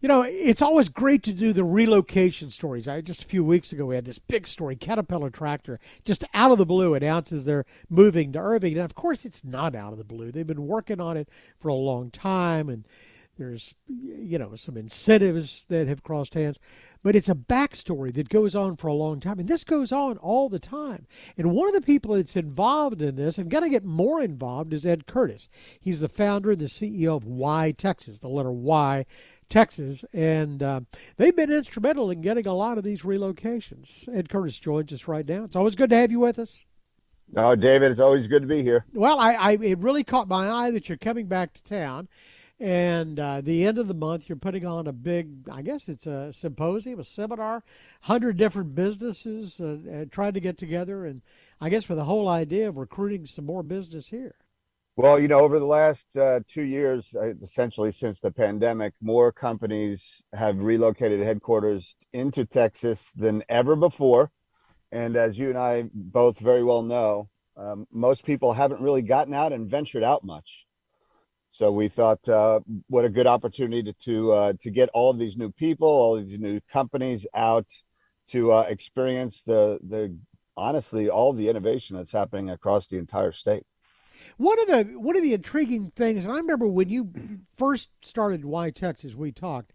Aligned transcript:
You 0.00 0.06
know, 0.06 0.22
it's 0.22 0.62
always 0.62 0.88
great 0.88 1.24
to 1.24 1.32
do 1.32 1.52
the 1.52 1.64
relocation 1.64 2.50
stories. 2.50 2.86
I 2.86 3.00
just 3.00 3.24
a 3.24 3.26
few 3.26 3.42
weeks 3.42 3.72
ago 3.72 3.86
we 3.86 3.96
had 3.96 4.04
this 4.04 4.20
big 4.20 4.46
story. 4.46 4.76
Caterpillar 4.76 5.28
tractor 5.28 5.80
just 6.04 6.24
out 6.32 6.52
of 6.52 6.58
the 6.58 6.66
blue 6.66 6.94
announces 6.94 7.44
they're 7.44 7.64
moving 7.90 8.32
to 8.32 8.38
Irving, 8.38 8.74
and 8.74 8.84
of 8.84 8.94
course 8.94 9.24
it's 9.24 9.44
not 9.44 9.74
out 9.74 9.90
of 9.90 9.98
the 9.98 10.04
blue. 10.04 10.30
They've 10.30 10.46
been 10.46 10.68
working 10.68 11.00
on 11.00 11.16
it 11.16 11.28
for 11.58 11.66
a 11.66 11.74
long 11.74 12.12
time, 12.12 12.68
and 12.68 12.86
there's 13.38 13.74
you 13.88 14.38
know 14.38 14.54
some 14.54 14.76
incentives 14.76 15.64
that 15.66 15.88
have 15.88 16.04
crossed 16.04 16.34
hands, 16.34 16.60
but 17.02 17.16
it's 17.16 17.28
a 17.28 17.34
backstory 17.34 18.14
that 18.14 18.28
goes 18.28 18.54
on 18.54 18.76
for 18.76 18.86
a 18.86 18.94
long 18.94 19.18
time, 19.18 19.40
and 19.40 19.48
this 19.48 19.64
goes 19.64 19.90
on 19.90 20.16
all 20.18 20.48
the 20.48 20.60
time. 20.60 21.08
And 21.36 21.50
one 21.50 21.66
of 21.66 21.74
the 21.74 21.80
people 21.80 22.14
that's 22.14 22.36
involved 22.36 23.02
in 23.02 23.16
this 23.16 23.36
and 23.36 23.50
going 23.50 23.64
to 23.64 23.70
get 23.70 23.84
more 23.84 24.22
involved 24.22 24.72
is 24.72 24.86
Ed 24.86 25.06
Curtis. 25.06 25.48
He's 25.80 26.00
the 26.00 26.08
founder 26.08 26.52
and 26.52 26.60
the 26.60 26.66
CEO 26.66 27.16
of 27.16 27.24
Y 27.24 27.72
Texas, 27.76 28.20
the 28.20 28.28
letter 28.28 28.52
Y 28.52 29.04
Texas, 29.48 30.04
and 30.12 30.62
uh, 30.62 30.80
they've 31.16 31.34
been 31.34 31.50
instrumental 31.50 32.10
in 32.10 32.20
getting 32.20 32.46
a 32.46 32.54
lot 32.54 32.78
of 32.78 32.84
these 32.84 33.02
relocations. 33.02 34.08
Ed 34.14 34.28
Curtis 34.28 34.58
joins 34.58 34.92
us 34.92 35.08
right 35.08 35.26
now. 35.26 35.44
It's 35.44 35.56
always 35.56 35.76
good 35.76 35.90
to 35.90 35.96
have 35.96 36.10
you 36.10 36.20
with 36.20 36.38
us. 36.38 36.66
Oh, 37.36 37.54
David, 37.54 37.90
it's 37.90 38.00
always 38.00 38.26
good 38.26 38.42
to 38.42 38.48
be 38.48 38.62
here. 38.62 38.86
Well, 38.92 39.18
I, 39.18 39.34
I 39.34 39.52
it 39.60 39.78
really 39.78 40.04
caught 40.04 40.28
my 40.28 40.48
eye 40.50 40.70
that 40.70 40.88
you're 40.88 40.98
coming 40.98 41.26
back 41.26 41.52
to 41.54 41.62
town, 41.62 42.08
and 42.58 43.20
uh, 43.20 43.40
the 43.42 43.66
end 43.66 43.78
of 43.78 43.86
the 43.86 43.94
month 43.94 44.28
you're 44.28 44.36
putting 44.36 44.64
on 44.64 44.86
a 44.86 44.92
big, 44.92 45.48
I 45.50 45.62
guess 45.62 45.88
it's 45.88 46.06
a 46.06 46.32
symposium, 46.32 46.98
a 46.98 47.04
seminar, 47.04 47.64
hundred 48.02 48.38
different 48.38 48.74
businesses 48.74 49.60
uh, 49.60 49.78
uh 49.92 50.04
trying 50.10 50.32
to 50.32 50.40
get 50.40 50.56
together, 50.56 51.04
and 51.04 51.20
I 51.60 51.68
guess 51.68 51.88
with 51.88 51.98
the 51.98 52.04
whole 52.04 52.28
idea 52.28 52.68
of 52.68 52.78
recruiting 52.78 53.26
some 53.26 53.44
more 53.44 53.62
business 53.62 54.08
here. 54.08 54.36
Well, 54.98 55.20
you 55.20 55.28
know, 55.28 55.38
over 55.38 55.60
the 55.60 55.64
last 55.64 56.16
uh, 56.16 56.40
two 56.48 56.64
years, 56.64 57.14
uh, 57.14 57.34
essentially 57.40 57.92
since 57.92 58.18
the 58.18 58.32
pandemic, 58.32 58.94
more 59.00 59.30
companies 59.30 60.24
have 60.34 60.58
relocated 60.58 61.20
headquarters 61.20 61.94
into 62.12 62.44
Texas 62.44 63.12
than 63.12 63.44
ever 63.48 63.76
before. 63.76 64.32
And 64.90 65.14
as 65.14 65.38
you 65.38 65.50
and 65.50 65.56
I 65.56 65.84
both 65.94 66.40
very 66.40 66.64
well 66.64 66.82
know, 66.82 67.28
um, 67.56 67.86
most 67.92 68.26
people 68.26 68.54
haven't 68.54 68.80
really 68.80 69.02
gotten 69.02 69.34
out 69.34 69.52
and 69.52 69.70
ventured 69.70 70.02
out 70.02 70.24
much. 70.24 70.66
So 71.52 71.70
we 71.70 71.86
thought, 71.86 72.28
uh, 72.28 72.58
what 72.88 73.04
a 73.04 73.08
good 73.08 73.28
opportunity 73.28 73.84
to 73.84 73.92
to, 74.04 74.32
uh, 74.32 74.52
to 74.58 74.68
get 74.68 74.90
all 74.94 75.10
of 75.10 75.20
these 75.20 75.36
new 75.36 75.52
people, 75.52 75.86
all 75.86 76.16
these 76.16 76.40
new 76.40 76.58
companies 76.72 77.24
out 77.34 77.68
to 78.30 78.50
uh, 78.50 78.62
experience 78.62 79.42
the 79.42 79.78
the 79.80 80.18
honestly 80.56 81.08
all 81.08 81.32
the 81.32 81.48
innovation 81.48 81.94
that's 81.94 82.10
happening 82.10 82.50
across 82.50 82.88
the 82.88 82.98
entire 82.98 83.30
state. 83.30 83.62
One 84.36 84.58
of 84.60 84.66
the 84.66 84.98
one 84.98 85.16
of 85.16 85.22
the 85.22 85.34
intriguing 85.34 85.90
things, 85.94 86.24
and 86.24 86.32
I 86.32 86.36
remember 86.36 86.68
when 86.68 86.88
you 86.88 87.10
first 87.56 87.90
started 88.02 88.44
Y 88.44 88.70
Texas, 88.70 89.14
we 89.14 89.32
talked, 89.32 89.72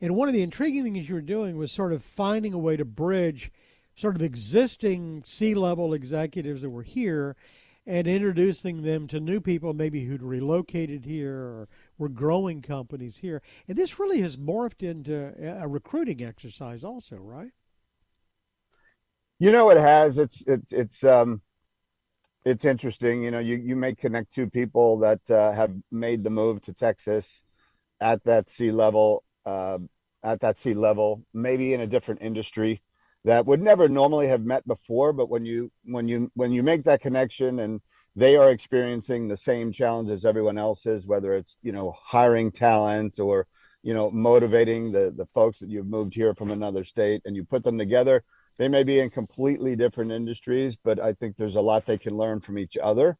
and 0.00 0.16
one 0.16 0.28
of 0.28 0.34
the 0.34 0.42
intriguing 0.42 0.84
things 0.84 1.08
you 1.08 1.14
were 1.14 1.20
doing 1.20 1.56
was 1.56 1.72
sort 1.72 1.92
of 1.92 2.02
finding 2.02 2.52
a 2.52 2.58
way 2.58 2.76
to 2.76 2.84
bridge 2.84 3.50
sort 3.94 4.16
of 4.16 4.22
existing 4.22 5.22
C 5.24 5.54
level 5.54 5.94
executives 5.94 6.62
that 6.62 6.70
were 6.70 6.82
here 6.82 7.36
and 7.86 8.06
introducing 8.06 8.82
them 8.82 9.06
to 9.08 9.20
new 9.20 9.40
people 9.40 9.74
maybe 9.74 10.04
who'd 10.04 10.22
relocated 10.22 11.04
here 11.04 11.34
or 11.34 11.68
were 11.98 12.08
growing 12.08 12.62
companies 12.62 13.18
here. 13.18 13.42
And 13.66 13.76
this 13.76 13.98
really 13.98 14.20
has 14.20 14.36
morphed 14.36 14.82
into 14.82 15.34
a 15.42 15.66
recruiting 15.66 16.22
exercise 16.22 16.84
also, 16.84 17.16
right? 17.16 17.50
You 19.38 19.50
know 19.50 19.70
it 19.70 19.78
has. 19.78 20.18
It's 20.18 20.44
it's 20.46 20.72
it's 20.72 21.02
um 21.02 21.42
it's 22.44 22.64
interesting. 22.64 23.22
You 23.22 23.30
know, 23.30 23.38
you 23.38 23.56
you 23.56 23.76
may 23.76 23.94
connect 23.94 24.32
two 24.32 24.48
people 24.50 24.98
that 24.98 25.30
uh, 25.30 25.52
have 25.52 25.72
made 25.90 26.24
the 26.24 26.30
move 26.30 26.60
to 26.62 26.72
Texas 26.72 27.42
at 28.00 28.24
that 28.24 28.48
C 28.48 28.70
level, 28.70 29.24
uh, 29.46 29.78
at 30.22 30.40
that 30.40 30.58
C 30.58 30.74
level, 30.74 31.24
maybe 31.32 31.72
in 31.74 31.80
a 31.80 31.86
different 31.86 32.22
industry 32.22 32.82
that 33.24 33.46
would 33.46 33.62
never 33.62 33.88
normally 33.88 34.26
have 34.28 34.44
met 34.44 34.66
before. 34.66 35.12
But 35.12 35.28
when 35.28 35.44
you 35.44 35.70
when 35.84 36.08
you 36.08 36.30
when 36.34 36.52
you 36.52 36.62
make 36.62 36.84
that 36.84 37.00
connection 37.00 37.60
and 37.60 37.80
they 38.16 38.36
are 38.36 38.50
experiencing 38.50 39.28
the 39.28 39.36
same 39.36 39.72
challenges 39.72 40.24
everyone 40.24 40.58
else 40.58 40.86
is, 40.86 41.06
whether 41.06 41.34
it's 41.34 41.56
you 41.62 41.72
know 41.72 41.92
hiring 41.92 42.50
talent 42.50 43.18
or 43.20 43.46
you 43.82 43.94
know 43.94 44.10
motivating 44.10 44.92
the 44.92 45.12
the 45.16 45.26
folks 45.26 45.60
that 45.60 45.70
you've 45.70 45.86
moved 45.86 46.14
here 46.14 46.34
from 46.34 46.50
another 46.50 46.84
state, 46.84 47.22
and 47.24 47.36
you 47.36 47.44
put 47.44 47.62
them 47.62 47.78
together 47.78 48.24
they 48.58 48.68
may 48.68 48.84
be 48.84 49.00
in 49.00 49.10
completely 49.10 49.76
different 49.76 50.12
industries, 50.12 50.76
but 50.76 51.00
I 51.00 51.12
think 51.12 51.36
there's 51.36 51.56
a 51.56 51.60
lot 51.60 51.86
they 51.86 51.98
can 51.98 52.16
learn 52.16 52.40
from 52.40 52.58
each 52.58 52.76
other. 52.76 53.18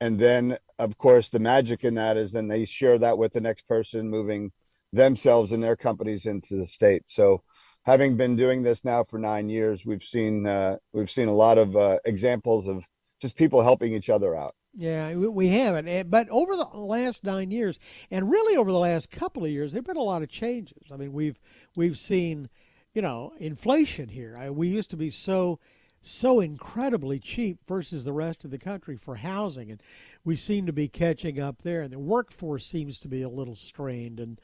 And 0.00 0.18
then, 0.18 0.58
of 0.78 0.98
course, 0.98 1.28
the 1.28 1.38
magic 1.38 1.84
in 1.84 1.94
that 1.94 2.16
is 2.16 2.32
then 2.32 2.48
they 2.48 2.64
share 2.64 2.98
that 2.98 3.18
with 3.18 3.32
the 3.34 3.40
next 3.40 3.68
person 3.68 4.10
moving 4.10 4.50
themselves 4.92 5.52
and 5.52 5.62
their 5.62 5.76
companies 5.76 6.26
into 6.26 6.56
the 6.56 6.66
state. 6.66 7.04
So, 7.06 7.42
having 7.84 8.16
been 8.16 8.36
doing 8.36 8.62
this 8.62 8.84
now 8.84 9.04
for 9.04 9.18
nine 9.18 9.48
years, 9.48 9.86
we've 9.86 10.02
seen 10.02 10.46
uh, 10.46 10.78
we've 10.92 11.10
seen 11.10 11.28
a 11.28 11.34
lot 11.34 11.58
of 11.58 11.76
uh, 11.76 11.98
examples 12.04 12.66
of 12.66 12.84
just 13.20 13.36
people 13.36 13.62
helping 13.62 13.92
each 13.92 14.10
other 14.10 14.34
out. 14.34 14.54
Yeah, 14.74 15.14
we 15.14 15.48
haven't. 15.48 16.10
But 16.10 16.28
over 16.30 16.56
the 16.56 16.64
last 16.72 17.24
nine 17.24 17.50
years, 17.50 17.78
and 18.10 18.30
really 18.30 18.56
over 18.56 18.72
the 18.72 18.78
last 18.78 19.10
couple 19.10 19.44
of 19.44 19.50
years, 19.50 19.72
there've 19.72 19.84
been 19.84 19.96
a 19.96 20.02
lot 20.02 20.22
of 20.22 20.30
changes. 20.30 20.90
I 20.90 20.96
mean, 20.96 21.12
we've 21.12 21.38
we've 21.76 21.98
seen 21.98 22.48
you 22.94 23.02
know, 23.02 23.32
inflation 23.38 24.08
here. 24.08 24.36
I, 24.38 24.50
we 24.50 24.68
used 24.68 24.90
to 24.90 24.96
be 24.96 25.10
so 25.10 25.58
so 26.04 26.40
incredibly 26.40 27.20
cheap 27.20 27.58
versus 27.68 28.04
the 28.04 28.12
rest 28.12 28.44
of 28.44 28.50
the 28.50 28.58
country 28.58 28.96
for 28.96 29.14
housing 29.14 29.70
and 29.70 29.80
we 30.24 30.34
seem 30.34 30.66
to 30.66 30.72
be 30.72 30.88
catching 30.88 31.38
up 31.38 31.62
there 31.62 31.80
and 31.80 31.92
the 31.92 31.98
workforce 31.98 32.66
seems 32.66 32.98
to 32.98 33.06
be 33.06 33.22
a 33.22 33.28
little 33.28 33.54
strained. 33.54 34.18
And 34.18 34.40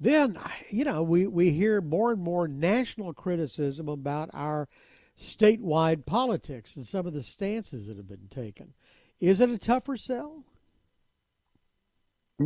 then 0.00 0.38
you 0.70 0.84
know 0.84 1.02
we, 1.02 1.26
we 1.26 1.50
hear 1.50 1.80
more 1.80 2.12
and 2.12 2.22
more 2.22 2.48
national 2.48 3.12
criticism 3.12 3.88
about 3.88 4.30
our 4.32 4.68
statewide 5.16 6.06
politics 6.06 6.76
and 6.76 6.86
some 6.86 7.06
of 7.06 7.12
the 7.12 7.22
stances 7.22 7.88
that 7.88 7.98
have 7.98 8.08
been 8.08 8.28
taken. 8.30 8.72
Is 9.20 9.40
it 9.40 9.50
a 9.50 9.58
tougher 9.58 9.96
sell 9.96 10.44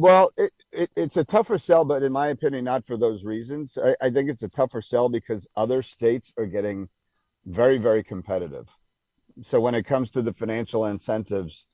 well, 0.00 0.30
it, 0.36 0.52
it, 0.72 0.90
it's 0.96 1.16
a 1.16 1.24
tougher 1.24 1.58
sell, 1.58 1.84
but 1.84 2.02
in 2.02 2.12
my 2.12 2.28
opinion, 2.28 2.64
not 2.64 2.86
for 2.86 2.96
those 2.96 3.24
reasons. 3.24 3.78
I, 3.82 3.94
I, 4.00 4.10
think 4.10 4.30
it's 4.30 4.42
a 4.42 4.48
tougher 4.48 4.82
sell 4.82 5.08
because 5.08 5.46
other 5.56 5.82
states 5.82 6.32
are 6.36 6.46
getting 6.46 6.88
very, 7.44 7.78
very 7.78 8.02
competitive. 8.02 8.68
So 9.42 9.60
when 9.60 9.74
it 9.74 9.84
comes 9.84 10.10
to 10.12 10.22
the 10.22 10.32
financial 10.32 10.84
incentives, 10.86 11.66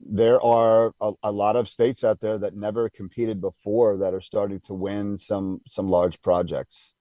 there 0.00 0.40
are 0.42 0.92
a, 1.00 1.12
a 1.22 1.32
lot 1.32 1.56
of 1.56 1.68
states 1.68 2.02
out 2.04 2.20
there 2.20 2.38
that 2.38 2.56
never 2.56 2.88
competed 2.88 3.40
before 3.40 3.96
that 3.98 4.14
are 4.14 4.20
starting 4.20 4.60
to 4.60 4.74
win 4.74 5.16
some 5.16 5.60
some 5.68 5.88
large 5.88 6.20
projects. 6.20 6.94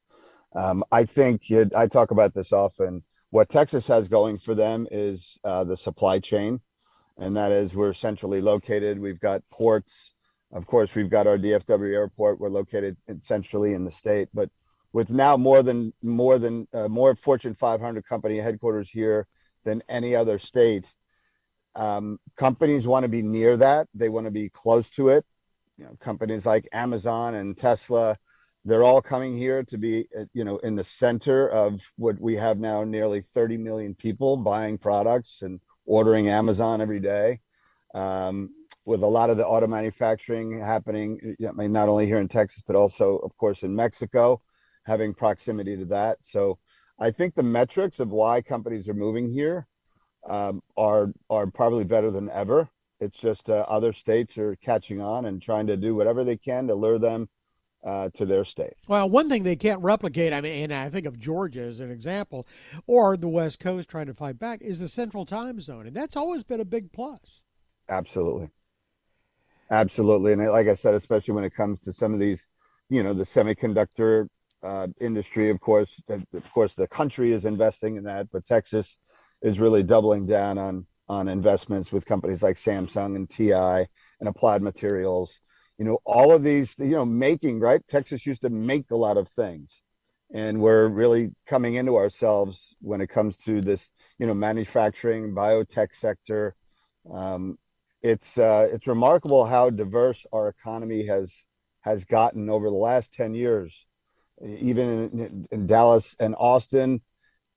Um, 0.56 0.84
I 0.92 1.06
think 1.06 1.50
it, 1.50 1.74
I 1.76 1.88
talk 1.88 2.12
about 2.12 2.34
this 2.34 2.54
often. 2.54 3.04
What 3.32 3.50
Texas 3.50 3.88
has 3.88 4.08
going 4.08 4.38
for 4.38 4.54
them 4.54 4.88
is 4.92 5.40
uh, 5.44 5.64
the 5.64 5.76
supply 5.78 6.20
chain, 6.20 6.62
and 7.18 7.36
that 7.36 7.52
is 7.52 7.76
we're 7.76 7.94
centrally 7.94 8.42
located. 8.42 9.00
We've 9.00 9.20
got 9.20 9.42
ports 9.50 10.14
of 10.54 10.68
course, 10.68 10.94
we've 10.94 11.10
got 11.10 11.28
our 11.28 11.38
DFW 11.38 11.94
airport. 11.94 12.40
We're 12.40 12.50
located 12.50 12.96
centrally 13.20 13.74
in 13.74 13.86
the 13.86 13.92
state, 13.92 14.30
but 14.34 14.50
with 14.94 15.12
now 15.12 15.36
more 15.36 15.64
than 15.64 15.94
more 16.04 16.38
than 16.38 16.68
uh, 16.74 16.88
more 16.88 17.16
Fortune 17.16 17.56
500 17.56 18.06
company 18.06 18.38
headquarters 18.38 18.90
here 18.90 19.28
than 19.64 19.82
any 19.90 20.16
other 20.16 20.38
state, 20.38 20.94
um, 21.76 22.20
companies 22.38 22.86
want 22.86 23.04
to 23.04 23.10
be 23.10 23.24
near 23.24 23.58
that. 23.58 23.88
They 23.96 24.10
want 24.10 24.26
to 24.26 24.32
be 24.32 24.50
close 24.50 24.92
to 24.92 25.10
it. 25.10 25.26
You 25.78 25.86
know, 25.86 25.98
companies 26.00 26.46
like 26.46 26.68
Amazon 26.72 27.34
and 27.34 27.58
Tesla, 27.58 28.18
they're 28.64 28.84
all 28.84 29.02
coming 29.02 29.36
here 29.36 29.64
to 29.64 29.78
be, 29.80 30.06
uh, 30.18 30.26
you 30.34 30.46
know, 30.46 30.58
in 30.60 30.76
the 30.76 30.84
center 30.84 31.50
of 31.50 31.82
what 31.98 32.22
we 32.22 32.36
have 32.36 32.60
now. 32.60 32.84
Nearly 32.84 33.22
30 33.22 33.58
million 33.58 33.96
people 33.96 34.38
buying 34.38 34.78
products 34.78 35.42
and 35.42 35.60
ordering 35.88 36.30
Amazon 36.30 36.80
every 36.80 37.00
day. 37.00 37.40
Um, 37.96 38.52
with 38.86 39.02
a 39.02 39.08
lot 39.08 39.30
of 39.30 39.38
the 39.38 39.46
auto 39.46 39.68
manufacturing 39.68 40.60
happening, 40.60 41.36
I 41.48 41.52
mean, 41.52 41.72
not 41.72 41.90
only 41.90 42.06
here 42.06 42.20
in 42.20 42.28
Texas, 42.28 42.62
but 42.66 42.76
also, 42.76 43.18
of 43.18 43.36
course, 43.38 43.64
in 43.64 43.76
Mexico, 43.76 44.42
having 44.86 45.14
proximity 45.14 45.78
to 45.78 45.86
that. 45.86 46.18
So 46.22 46.60
I 47.00 47.12
think 47.12 47.36
the 47.36 47.44
metrics 47.44 48.00
of 48.00 48.10
why 48.10 48.42
companies 48.42 48.90
are 48.90 48.94
moving 48.94 49.28
here 49.28 49.68
um, 50.30 50.62
are 50.78 51.14
are 51.30 51.48
probably 51.48 51.84
better 51.84 52.12
than 52.12 52.30
ever. 52.30 52.70
It's 53.00 53.20
just 53.20 53.50
uh, 53.50 53.66
other 53.68 53.92
states 53.92 54.38
are 54.38 54.56
catching 54.58 55.02
on 55.02 55.26
and 55.26 55.42
trying 55.42 55.68
to 55.68 55.78
do 55.78 55.96
whatever 55.96 56.24
they 56.24 56.38
can 56.38 56.68
to 56.68 56.76
lure 56.76 57.00
them 57.00 57.28
uh, 57.84 58.10
to 58.14 58.26
their 58.26 58.46
state. 58.46 58.74
Well, 58.88 59.10
one 59.10 59.28
thing 59.28 59.44
they 59.44 59.58
can't 59.58 59.82
replicate, 59.82 60.32
I 60.32 60.40
mean, 60.40 60.64
and 60.64 60.74
I 60.74 60.90
think 60.90 61.06
of 61.06 61.20
Georgia 61.20 61.64
as 61.64 61.82
an 61.82 61.92
example, 61.92 62.46
or 62.88 63.18
the 63.18 63.28
West 63.28 63.60
Coast 63.60 63.90
trying 63.90 64.06
to 64.06 64.14
fight 64.14 64.40
back, 64.40 64.62
is 64.62 64.80
the 64.80 64.88
Central 64.88 65.26
Time 65.26 65.60
Zone, 65.60 65.88
and 65.88 65.96
that's 65.96 66.16
always 66.16 66.44
been 66.44 66.62
a 66.62 66.66
big 66.66 66.94
plus. 66.94 67.42
Absolutely. 67.90 68.52
Absolutely, 69.72 70.34
and 70.34 70.46
like 70.52 70.68
I 70.68 70.74
said, 70.76 70.94
especially 70.94 71.34
when 71.34 71.44
it 71.44 71.54
comes 71.56 71.80
to 71.82 71.94
some 71.94 72.14
of 72.14 72.20
these, 72.20 72.48
you 72.90 73.02
know, 73.02 73.14
the 73.14 73.24
semiconductor 73.24 74.28
uh, 74.62 74.88
industry. 75.02 75.50
Of 75.50 75.60
course, 75.62 76.02
of 76.10 76.54
course, 76.54 76.74
the 76.76 76.88
country 76.88 77.32
is 77.32 77.46
investing 77.46 77.96
in 77.96 78.04
that, 78.04 78.28
but 78.32 78.46
Texas 78.46 78.98
is 79.42 79.60
really 79.60 79.84
doubling 79.84 80.26
down 80.26 80.58
on 80.58 80.86
on 81.10 81.28
investments 81.28 81.92
with 81.92 82.06
companies 82.06 82.42
like 82.44 82.56
Samsung 82.56 83.16
and 83.16 83.30
TI 83.30 83.88
and 84.20 84.28
Applied 84.30 84.62
Materials. 84.62 85.40
you 85.78 85.86
know, 85.86 86.00
all 86.06 86.32
of 86.34 86.44
these, 86.44 86.76
you 86.80 86.92
know, 86.96 87.06
making, 87.06 87.60
right? 87.60 87.82
Texas 87.88 88.26
used 88.26 88.42
to 88.44 88.50
make 88.50 88.92
a 88.92 88.96
lot 88.96 89.18
of 89.18 89.28
things. 89.28 89.82
And 90.34 90.62
we're 90.62 90.88
really 90.88 91.36
coming 91.48 91.76
into 91.76 91.96
ourselves 91.98 92.76
when 92.82 93.02
it 93.02 93.08
comes 93.08 93.38
to 93.46 93.62
this, 93.62 93.92
you 94.20 94.26
know, 94.28 94.34
manufacturing, 94.34 95.34
biotech 95.36 95.94
sector. 95.94 96.56
Um, 97.12 97.58
it's 98.04 98.38
uh, 98.38 98.68
it's 98.72 98.86
remarkable 98.86 99.46
how 99.46 99.70
diverse 99.70 100.26
our 100.34 100.50
economy 100.50 101.06
has 101.06 101.46
has 101.82 102.06
gotten 102.06 102.50
over 102.50 102.70
the 102.70 102.76
last 102.76 103.14
10 103.14 103.34
years, 103.34 103.86
even 104.42 104.90
in, 104.90 105.48
in 105.52 105.68
Dallas 105.68 106.16
and 106.20 106.36
Austin, 106.38 107.02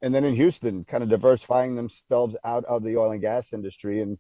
and 0.02 0.14
then 0.14 0.25
in 0.25 0.34
Houston, 0.34 0.84
kind 0.84 1.02
of 1.02 1.10
diversifying 1.10 1.76
themselves 1.76 2.37
out 2.44 2.64
of 2.64 2.82
the 2.84 2.96
oil 2.96 3.12
and 3.12 3.20
gas 3.20 3.52
industry 3.52 4.00
and 4.00 4.19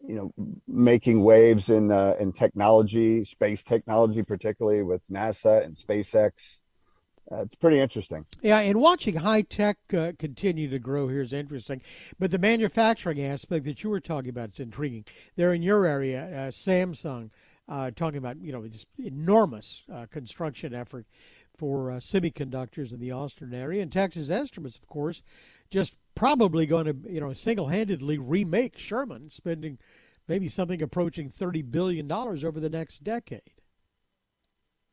you 0.00 0.16
know 0.16 0.32
making 0.66 1.22
waves 1.22 1.70
in 1.70 1.92
uh, 1.92 2.14
in 2.18 2.32
technology, 2.32 3.22
space 3.22 3.62
technology, 3.62 4.22
particularly 4.22 4.82
with 4.82 5.06
NASA 5.08 5.62
and 5.62 5.76
SpaceX. 5.76 6.58
Uh, 7.32 7.40
it's 7.42 7.54
pretty 7.54 7.78
interesting. 7.78 8.26
Yeah, 8.42 8.58
and 8.58 8.78
watching 8.80 9.16
high 9.16 9.42
tech 9.42 9.78
uh, 9.96 10.12
continue 10.18 10.68
to 10.68 10.78
grow 10.78 11.08
here 11.08 11.22
is 11.22 11.32
interesting. 11.32 11.80
But 12.18 12.30
the 12.30 12.38
manufacturing 12.38 13.22
aspect 13.22 13.64
that 13.64 13.82
you 13.82 13.90
were 13.90 14.00
talking 14.00 14.28
about 14.28 14.50
is 14.50 14.60
intriguing. 14.60 15.06
They're 15.36 15.54
in 15.54 15.62
your 15.62 15.86
area, 15.86 16.26
uh, 16.26 16.50
Samsung, 16.50 17.30
uh, 17.68 17.90
talking 17.92 18.18
about 18.18 18.36
you 18.38 18.52
know 18.52 18.66
this 18.66 18.84
enormous 18.98 19.84
uh, 19.90 20.06
construction 20.10 20.74
effort 20.74 21.06
for 21.56 21.92
uh, 21.92 21.96
semiconductors 21.96 22.92
in 22.92 23.00
the 23.00 23.12
Austin 23.12 23.54
area, 23.54 23.82
and 23.82 23.90
Texas 23.90 24.28
Instruments, 24.28 24.76
of 24.76 24.86
course, 24.86 25.22
just 25.70 25.96
probably 26.14 26.66
going 26.66 26.84
to 26.84 26.96
you 27.10 27.20
know 27.20 27.32
single-handedly 27.32 28.18
remake 28.18 28.76
Sherman, 28.78 29.30
spending 29.30 29.78
maybe 30.28 30.48
something 30.48 30.82
approaching 30.82 31.30
thirty 31.30 31.62
billion 31.62 32.06
dollars 32.06 32.44
over 32.44 32.60
the 32.60 32.68
next 32.70 33.04
decade. 33.04 33.40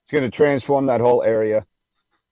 It's 0.03 0.11
going 0.11 0.23
to 0.23 0.35
transform 0.35 0.85
that 0.85 1.01
whole 1.01 1.21
area, 1.21 1.65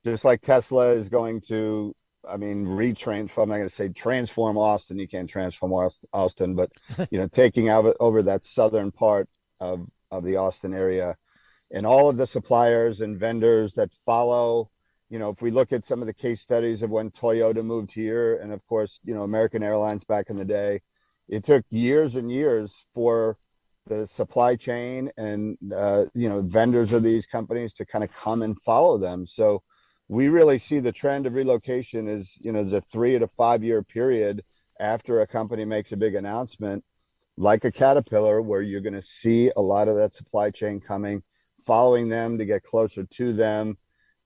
just 0.03 0.25
like 0.25 0.41
Tesla 0.41 0.91
is 0.91 1.09
going 1.09 1.41
to. 1.47 1.95
I 2.29 2.35
mean, 2.35 2.65
retransform. 2.65 3.43
I'm 3.43 3.49
not 3.49 3.55
going 3.55 3.69
to 3.69 3.73
say 3.73 3.87
transform 3.87 4.57
Austin. 4.57 4.99
You 4.99 5.07
can't 5.07 5.29
transform 5.29 5.71
Austin, 6.11 6.55
but 6.55 6.71
you 7.11 7.19
know, 7.19 7.27
taking 7.27 7.69
out 7.69 7.85
over 7.99 8.21
that 8.23 8.43
southern 8.43 8.91
part 8.91 9.29
of 9.59 9.87
of 10.11 10.23
the 10.23 10.35
Austin 10.35 10.73
area, 10.73 11.15
and 11.71 11.85
all 11.85 12.09
of 12.09 12.17
the 12.17 12.27
suppliers 12.27 13.01
and 13.01 13.19
vendors 13.19 13.75
that 13.75 13.93
follow 14.05 14.69
you 15.09 15.19
know, 15.19 15.29
if 15.29 15.41
we 15.41 15.51
look 15.51 15.71
at 15.71 15.85
some 15.85 16.01
of 16.01 16.07
the 16.07 16.13
case 16.13 16.41
studies 16.41 16.81
of 16.81 16.89
when 16.89 17.11
Toyota 17.11 17.63
moved 17.63 17.93
here, 17.93 18.35
and 18.37 18.51
of 18.51 18.65
course, 18.67 18.99
you 19.03 19.13
know, 19.13 19.23
American 19.23 19.63
Airlines 19.63 20.03
back 20.03 20.29
in 20.29 20.35
the 20.35 20.45
day, 20.45 20.81
it 21.29 21.43
took 21.43 21.65
years 21.69 22.15
and 22.15 22.31
years 22.31 22.85
for 22.93 23.37
the 23.85 24.05
supply 24.05 24.55
chain 24.55 25.09
and 25.15 25.57
uh, 25.73 26.05
you 26.13 26.27
know 26.27 26.41
vendors 26.41 26.91
of 26.91 27.03
these 27.03 27.25
companies 27.25 27.71
to 27.73 27.85
kind 27.85 28.03
of 28.03 28.13
come 28.13 28.41
and 28.41 28.59
follow 28.61 28.97
them. 28.97 29.25
So 29.25 29.63
we 30.07 30.29
really 30.29 30.59
see 30.59 30.79
the 30.79 30.91
trend 30.91 31.25
of 31.25 31.33
relocation 31.33 32.07
is 32.07 32.37
you 32.41 32.51
know 32.51 32.61
a 32.61 32.81
three 32.81 33.17
to 33.19 33.27
five 33.27 33.63
year 33.63 33.83
period 33.83 34.43
after 34.79 35.21
a 35.21 35.27
company 35.27 35.65
makes 35.65 35.91
a 35.91 35.97
big 35.97 36.15
announcement, 36.15 36.83
like 37.35 37.65
a 37.65 37.71
Caterpillar, 37.71 38.41
where 38.41 38.61
you're 38.61 38.81
going 38.81 38.93
to 38.93 39.01
see 39.01 39.51
a 39.57 39.61
lot 39.61 39.87
of 39.87 39.95
that 39.97 40.13
supply 40.13 40.49
chain 40.49 40.79
coming, 40.79 41.23
following 41.65 42.09
them 42.09 42.37
to 42.37 42.45
get 42.45 42.63
closer 42.63 43.03
to 43.03 43.33
them 43.33 43.77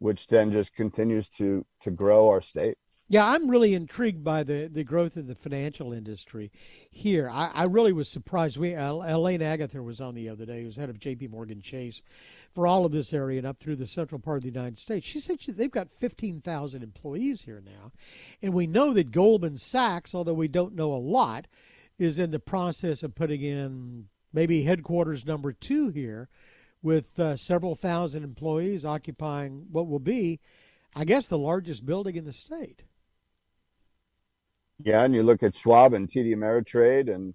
which 0.02 0.26
then 0.26 0.52
just 0.52 0.74
continues 0.74 1.30
to 1.30 1.64
to 1.80 1.92
grow 1.92 2.28
our 2.28 2.42
state. 2.42 2.76
Yeah, 3.12 3.28
I'm 3.28 3.50
really 3.52 3.74
intrigued 3.74 4.24
by 4.24 4.44
the, 4.44 4.70
the 4.72 4.86
growth 4.86 5.18
of 5.18 5.28
the 5.28 5.36
financial 5.36 5.92
industry 5.92 6.50
here. 6.90 7.30
I, 7.30 7.52
I 7.54 7.64
really 7.66 7.92
was 7.92 8.08
surprised. 8.08 8.58
We 8.58 8.74
Elaine 8.74 9.42
Agather 9.42 9.84
was 9.84 10.00
on 10.00 10.16
the 10.16 10.30
other 10.30 10.46
day, 10.46 10.64
who's 10.64 10.78
head 10.78 10.90
of 10.90 10.98
J.P. 10.98 11.28
Morgan 11.28 11.60
Chase 11.60 12.02
for 12.56 12.66
all 12.66 12.86
of 12.86 12.94
this 12.94 13.14
area 13.14 13.40
and 13.40 13.46
up 13.46 13.60
through 13.60 13.76
the 13.76 13.86
central 13.86 14.18
part 14.18 14.38
of 14.38 14.44
the 14.44 14.58
United 14.58 14.78
States. 14.78 15.06
She 15.06 15.20
said 15.20 15.42
she, 15.42 15.52
they've 15.52 15.70
got 15.70 15.92
15,000 15.92 16.82
employees 16.82 17.42
here 17.42 17.62
now, 17.62 17.92
and 18.42 18.54
we 18.54 18.66
know 18.66 18.94
that 18.94 19.12
Goldman 19.12 19.58
Sachs, 19.58 20.16
although 20.16 20.34
we 20.34 20.48
don't 20.48 20.74
know 20.74 20.94
a 20.94 20.96
lot, 20.96 21.48
is 22.00 22.18
in 22.18 22.32
the 22.32 22.40
process 22.40 23.04
of 23.04 23.14
putting 23.14 23.42
in 23.42 24.06
maybe 24.32 24.64
headquarters 24.64 25.26
number 25.26 25.52
two 25.52 25.90
here 25.90 26.30
with 26.82 27.20
uh, 27.20 27.36
several 27.36 27.76
thousand 27.76 28.24
employees 28.24 28.86
occupying 28.86 29.66
what 29.70 29.90
will 29.90 30.00
be, 30.00 30.40
I 30.96 31.04
guess, 31.04 31.28
the 31.28 31.38
largest 31.38 31.86
building 31.86 32.16
in 32.16 32.24
the 32.24 32.32
state. 32.32 32.84
Yeah, 34.84 35.04
and 35.04 35.14
you 35.14 35.24
look 35.24 35.44
at 35.44 35.56
Schwab 35.56 35.94
and 35.94 36.08
TD 36.08 36.34
Ameritrade, 36.36 37.14
and 37.14 37.34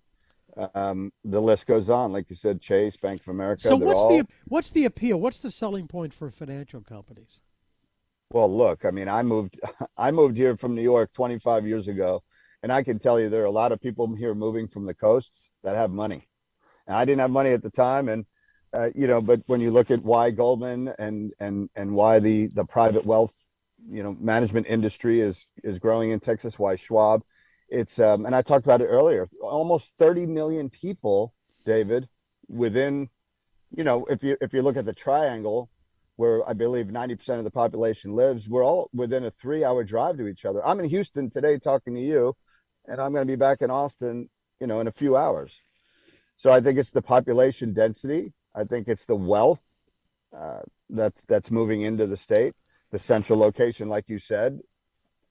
um, 0.74 1.12
the 1.24 1.40
list 1.40 1.66
goes 1.66 1.90
on. 1.90 2.12
Like 2.12 2.30
you 2.30 2.36
said, 2.36 2.60
Chase, 2.60 2.96
Bank 2.96 3.20
of 3.22 3.28
America. 3.28 3.62
So 3.62 3.76
what's 3.76 4.00
all... 4.00 4.08
the 4.16 4.26
what's 4.46 4.70
the 4.70 4.84
appeal? 4.84 5.20
What's 5.20 5.42
the 5.42 5.50
selling 5.50 5.86
point 5.86 6.12
for 6.12 6.30
financial 6.30 6.80
companies? 6.80 7.40
Well, 8.30 8.54
look, 8.54 8.84
I 8.84 8.90
mean, 8.90 9.08
I 9.08 9.22
moved 9.22 9.60
I 9.96 10.10
moved 10.10 10.36
here 10.36 10.56
from 10.56 10.74
New 10.74 10.82
York 10.82 11.12
25 11.12 11.66
years 11.66 11.88
ago, 11.88 12.22
and 12.62 12.72
I 12.72 12.82
can 12.82 12.98
tell 12.98 13.20
you 13.20 13.28
there 13.28 13.42
are 13.42 13.46
a 13.46 13.50
lot 13.50 13.72
of 13.72 13.80
people 13.80 14.14
here 14.14 14.34
moving 14.34 14.68
from 14.68 14.86
the 14.86 14.94
coasts 14.94 15.50
that 15.62 15.76
have 15.76 15.90
money. 15.90 16.28
And 16.86 16.96
I 16.96 17.04
didn't 17.04 17.20
have 17.20 17.30
money 17.30 17.50
at 17.50 17.62
the 17.62 17.70
time, 17.70 18.08
and 18.08 18.26
uh, 18.72 18.90
you 18.94 19.06
know, 19.06 19.20
but 19.20 19.42
when 19.46 19.60
you 19.60 19.70
look 19.70 19.90
at 19.90 20.02
why 20.02 20.30
Goldman 20.30 20.92
and 20.98 21.32
and 21.40 21.68
and 21.76 21.94
why 21.94 22.18
the 22.20 22.48
the 22.48 22.64
private 22.64 23.04
wealth, 23.04 23.34
you 23.88 24.02
know, 24.02 24.16
management 24.20 24.66
industry 24.68 25.20
is 25.20 25.50
is 25.62 25.78
growing 25.78 26.10
in 26.10 26.20
Texas, 26.20 26.58
why 26.58 26.76
Schwab, 26.76 27.22
it's 27.68 27.98
um, 27.98 28.26
and 28.26 28.34
I 28.34 28.42
talked 28.42 28.64
about 28.64 28.80
it 28.80 28.86
earlier. 28.86 29.28
Almost 29.40 29.96
30 29.96 30.26
million 30.26 30.70
people, 30.70 31.34
David, 31.64 32.08
within, 32.48 33.08
you 33.76 33.84
know, 33.84 34.04
if 34.06 34.22
you 34.22 34.36
if 34.40 34.52
you 34.52 34.62
look 34.62 34.76
at 34.76 34.84
the 34.84 34.92
triangle, 34.92 35.70
where 36.16 36.48
I 36.48 36.52
believe 36.54 36.86
90% 36.86 37.38
of 37.38 37.44
the 37.44 37.50
population 37.50 38.12
lives, 38.12 38.48
we're 38.48 38.64
all 38.64 38.90
within 38.92 39.24
a 39.24 39.30
three 39.30 39.64
hour 39.64 39.84
drive 39.84 40.16
to 40.18 40.28
each 40.28 40.44
other. 40.44 40.66
I'm 40.66 40.80
in 40.80 40.88
Houston 40.88 41.30
today 41.30 41.58
talking 41.58 41.94
to 41.94 42.00
you, 42.00 42.34
and 42.86 43.00
I'm 43.00 43.12
going 43.12 43.26
to 43.26 43.30
be 43.30 43.36
back 43.36 43.62
in 43.62 43.70
Austin, 43.70 44.28
you 44.60 44.66
know, 44.66 44.80
in 44.80 44.86
a 44.86 44.92
few 44.92 45.16
hours. 45.16 45.60
So 46.36 46.52
I 46.52 46.60
think 46.60 46.78
it's 46.78 46.90
the 46.90 47.02
population 47.02 47.72
density. 47.72 48.32
I 48.54 48.64
think 48.64 48.88
it's 48.88 49.06
the 49.06 49.16
wealth 49.16 49.64
uh, 50.36 50.60
that's 50.90 51.22
that's 51.22 51.50
moving 51.50 51.82
into 51.82 52.06
the 52.06 52.16
state. 52.16 52.54
The 52.92 52.98
central 52.98 53.38
location, 53.38 53.88
like 53.88 54.08
you 54.08 54.18
said, 54.18 54.60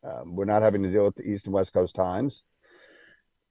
um, 0.06 0.36
we're 0.36 0.46
not 0.46 0.62
having 0.62 0.84
to 0.84 0.92
deal 0.92 1.06
with 1.06 1.16
the 1.16 1.30
East 1.30 1.46
and 1.46 1.54
West 1.54 1.74
Coast 1.74 1.96
times, 1.96 2.44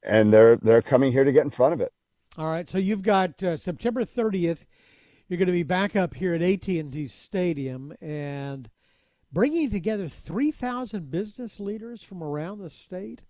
and 0.05 0.33
they're 0.33 0.57
they're 0.57 0.83
coming 0.83 1.13
here 1.13 1.25
to 1.25 1.33
get 1.33 1.45
in 1.45 1.51
front 1.51 1.75
of 1.75 1.81
it. 1.81 1.93
All 2.37 2.47
right, 2.47 2.69
so 2.69 2.79
you've 2.79 3.03
got 3.03 3.43
uh, 3.43 3.57
September 3.57 4.03
30th. 4.03 4.67
You're 5.29 5.39
going 5.39 5.47
to 5.47 5.53
be 5.53 5.63
back 5.63 5.97
up 5.97 6.15
here 6.15 6.35
at 6.35 6.43
AT&T 6.43 7.07
Stadium 7.07 7.95
and 8.01 8.69
bringing 9.33 9.71
together 9.71 10.09
3,000 10.09 11.11
business 11.11 11.59
leaders 11.59 12.03
from 12.03 12.23
around 12.23 12.59
the 12.59 12.71
state. 12.71 13.25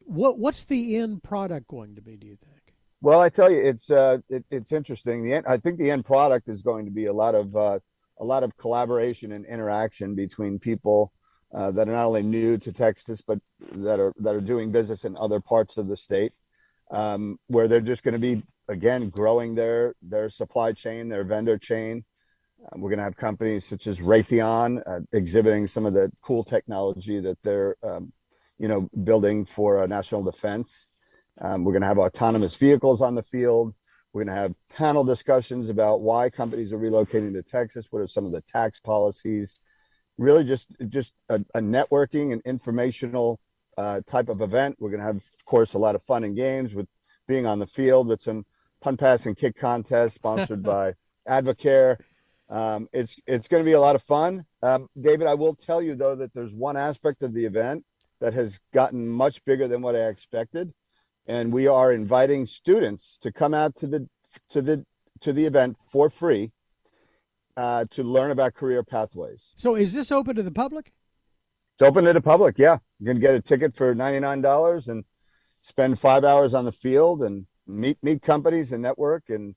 What 0.00 0.38
what's 0.38 0.64
the 0.64 0.96
end 0.96 1.22
product 1.22 1.68
going 1.68 1.94
to 1.94 2.02
be? 2.02 2.16
Do 2.16 2.26
you 2.26 2.36
think? 2.36 2.74
Well, 3.00 3.20
I 3.20 3.28
tell 3.28 3.50
you, 3.50 3.58
it's 3.58 3.90
uh, 3.90 4.18
it, 4.28 4.44
it's 4.50 4.72
interesting. 4.72 5.24
The 5.24 5.34
end, 5.34 5.46
I 5.48 5.56
think 5.56 5.78
the 5.78 5.90
end 5.90 6.04
product 6.04 6.48
is 6.48 6.62
going 6.62 6.84
to 6.86 6.90
be 6.90 7.06
a 7.06 7.12
lot 7.12 7.34
of 7.34 7.54
uh, 7.54 7.78
a 8.18 8.24
lot 8.24 8.42
of 8.42 8.56
collaboration 8.56 9.32
and 9.32 9.46
interaction 9.46 10.14
between 10.14 10.58
people 10.58 11.12
uh, 11.54 11.70
that 11.70 11.88
are 11.88 11.92
not 11.92 12.06
only 12.06 12.22
new 12.22 12.56
to 12.58 12.72
Texas, 12.72 13.20
but 13.20 13.38
that 13.72 14.00
are 14.00 14.12
that 14.18 14.34
are 14.34 14.40
doing 14.40 14.72
business 14.72 15.04
in 15.04 15.16
other 15.16 15.40
parts 15.40 15.76
of 15.76 15.88
the 15.88 15.96
state, 15.96 16.32
um, 16.90 17.38
where 17.48 17.68
they're 17.68 17.80
just 17.80 18.02
going 18.02 18.14
to 18.14 18.18
be 18.18 18.42
again 18.68 19.08
growing 19.10 19.54
their 19.54 19.94
their 20.02 20.30
supply 20.30 20.72
chain, 20.72 21.08
their 21.08 21.24
vendor 21.24 21.58
chain. 21.58 22.04
Uh, 22.64 22.78
we're 22.78 22.90
going 22.90 22.98
to 22.98 23.04
have 23.04 23.16
companies 23.16 23.64
such 23.64 23.86
as 23.86 23.98
Raytheon 23.98 24.82
uh, 24.86 25.00
exhibiting 25.12 25.66
some 25.66 25.84
of 25.84 25.94
the 25.94 26.10
cool 26.22 26.44
technology 26.44 27.20
that 27.20 27.38
they're 27.42 27.76
um, 27.82 28.12
you 28.58 28.68
know 28.68 28.88
building 29.04 29.44
for 29.44 29.86
national 29.86 30.22
defense. 30.22 30.88
Um, 31.40 31.64
we're 31.64 31.72
going 31.72 31.82
to 31.82 31.88
have 31.88 31.98
autonomous 31.98 32.56
vehicles 32.56 33.02
on 33.02 33.14
the 33.14 33.22
field. 33.22 33.74
We're 34.12 34.24
going 34.24 34.34
to 34.34 34.40
have 34.40 34.54
panel 34.68 35.04
discussions 35.04 35.70
about 35.70 36.02
why 36.02 36.28
companies 36.28 36.72
are 36.72 36.78
relocating 36.78 37.32
to 37.32 37.42
Texas. 37.42 37.86
What 37.90 38.02
are 38.02 38.06
some 38.06 38.26
of 38.26 38.32
the 38.32 38.42
tax 38.42 38.78
policies? 38.78 39.60
Really, 40.18 40.44
just 40.44 40.76
just 40.88 41.12
a, 41.28 41.36
a 41.54 41.60
networking 41.60 42.32
and 42.32 42.42
informational 42.42 43.40
uh, 43.78 44.00
type 44.06 44.28
of 44.28 44.40
event. 44.40 44.76
We're 44.78 44.90
going 44.90 45.00
to 45.00 45.06
have, 45.06 45.16
of 45.16 45.44
course, 45.44 45.74
a 45.74 45.78
lot 45.78 45.94
of 45.94 46.02
fun 46.02 46.24
and 46.24 46.36
games 46.36 46.74
with 46.74 46.86
being 47.26 47.46
on 47.46 47.58
the 47.58 47.66
field 47.66 48.08
with 48.08 48.20
some 48.20 48.44
punt 48.80 49.00
pass 49.00 49.26
and 49.26 49.36
kick 49.36 49.56
contests 49.56 50.14
sponsored 50.14 50.62
by 50.74 50.94
Advocare. 51.28 51.96
Um, 52.48 52.88
it's 52.92 53.16
it's 53.26 53.48
going 53.48 53.62
to 53.62 53.68
be 53.68 53.72
a 53.72 53.80
lot 53.80 53.96
of 53.96 54.02
fun. 54.02 54.44
Um, 54.62 54.88
David, 55.00 55.26
I 55.26 55.34
will 55.34 55.54
tell 55.54 55.80
you 55.80 55.94
though 55.94 56.14
that 56.16 56.34
there's 56.34 56.52
one 56.52 56.76
aspect 56.76 57.22
of 57.22 57.32
the 57.32 57.46
event 57.46 57.84
that 58.20 58.34
has 58.34 58.60
gotten 58.72 59.08
much 59.08 59.44
bigger 59.44 59.66
than 59.66 59.82
what 59.82 59.96
I 59.96 60.06
expected 60.06 60.72
and 61.26 61.52
we 61.52 61.66
are 61.66 61.92
inviting 61.92 62.46
students 62.46 63.16
to 63.18 63.32
come 63.32 63.54
out 63.54 63.74
to 63.76 63.86
the 63.86 64.08
to 64.48 64.62
the 64.62 64.84
to 65.20 65.32
the 65.32 65.46
event 65.46 65.76
for 65.88 66.10
free 66.10 66.52
uh, 67.56 67.84
to 67.90 68.02
learn 68.02 68.30
about 68.30 68.54
career 68.54 68.82
pathways. 68.82 69.52
So 69.56 69.74
is 69.74 69.94
this 69.94 70.10
open 70.10 70.36
to 70.36 70.42
the 70.42 70.50
public? 70.50 70.92
It's 71.74 71.82
open 71.82 72.04
to 72.04 72.12
the 72.12 72.20
public. 72.20 72.58
Yeah, 72.58 72.78
you 72.98 73.06
can 73.06 73.20
get 73.20 73.34
a 73.34 73.40
ticket 73.40 73.74
for 73.74 73.94
ninety 73.94 74.20
nine 74.20 74.40
dollars 74.40 74.88
and 74.88 75.04
spend 75.60 75.98
five 75.98 76.24
hours 76.24 76.54
on 76.54 76.64
the 76.64 76.72
field 76.72 77.22
and 77.22 77.46
meet 77.66 77.98
meet 78.02 78.22
companies 78.22 78.72
and 78.72 78.82
network 78.82 79.24
and 79.28 79.54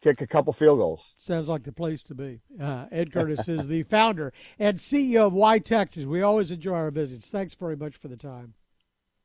kick 0.00 0.20
a 0.20 0.26
couple 0.26 0.52
field 0.52 0.78
goals. 0.78 1.14
Sounds 1.18 1.48
like 1.48 1.62
the 1.62 1.72
place 1.72 2.02
to 2.04 2.14
be. 2.14 2.40
Uh, 2.60 2.86
Ed 2.90 3.12
Curtis 3.12 3.48
is 3.48 3.68
the 3.68 3.82
founder 3.84 4.32
and 4.58 4.78
CEO 4.78 5.26
of 5.26 5.32
Y 5.32 5.58
Texas. 5.58 6.04
We 6.04 6.22
always 6.22 6.50
enjoy 6.50 6.74
our 6.74 6.90
visits. 6.90 7.30
Thanks 7.30 7.54
very 7.54 7.76
much 7.76 7.96
for 7.96 8.08
the 8.08 8.16
time. 8.16 8.54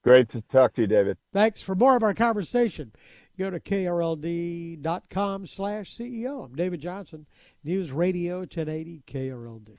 Great 0.03 0.29
to 0.29 0.41
talk 0.41 0.73
to 0.73 0.81
you, 0.81 0.87
David. 0.87 1.17
Thanks 1.33 1.61
for 1.61 1.75
more 1.75 1.97
of 1.97 2.03
our 2.03 2.13
conversation. 2.13 2.93
Go 3.37 3.51
to 3.51 3.59
krld.com 3.59 5.45
slash 5.45 5.95
CEO. 5.95 6.43
I'm 6.45 6.55
David 6.55 6.79
Johnson, 6.81 7.27
News 7.63 7.91
Radio 7.91 8.39
1080 8.39 9.03
KRLD. 9.05 9.77